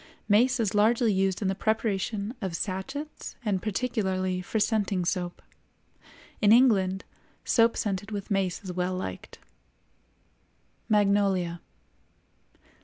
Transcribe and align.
Mace 0.27 0.59
is 0.59 0.73
largely 0.73 1.13
used 1.13 1.43
in 1.43 1.47
the 1.47 1.53
preparation 1.53 2.33
of 2.41 2.55
sachets 2.55 3.35
and 3.45 3.61
particularly 3.61 4.41
for 4.41 4.59
scenting 4.59 5.05
soap. 5.05 5.43
In 6.41 6.51
England, 6.51 7.05
soap 7.45 7.77
scented 7.77 8.09
with 8.09 8.31
mace 8.31 8.63
is 8.63 8.73
well 8.73 8.95
liked. 8.95 9.37
MAGNOLIA. 10.89 11.59